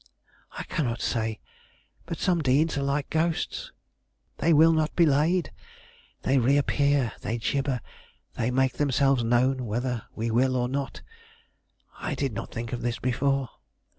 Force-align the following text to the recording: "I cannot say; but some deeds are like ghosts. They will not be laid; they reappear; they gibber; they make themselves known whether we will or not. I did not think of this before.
"I 0.57 0.63
cannot 0.63 0.99
say; 0.99 1.39
but 2.07 2.17
some 2.17 2.41
deeds 2.41 2.75
are 2.75 2.81
like 2.81 3.11
ghosts. 3.11 3.71
They 4.37 4.51
will 4.51 4.73
not 4.73 4.95
be 4.95 5.05
laid; 5.05 5.51
they 6.23 6.39
reappear; 6.39 7.11
they 7.21 7.37
gibber; 7.37 7.81
they 8.33 8.49
make 8.49 8.73
themselves 8.77 9.23
known 9.23 9.67
whether 9.67 10.05
we 10.15 10.31
will 10.31 10.55
or 10.55 10.67
not. 10.67 11.03
I 11.99 12.15
did 12.15 12.33
not 12.33 12.51
think 12.51 12.73
of 12.73 12.81
this 12.81 12.97
before. 12.97 13.49